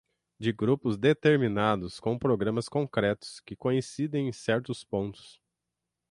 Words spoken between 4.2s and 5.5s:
em certos pontos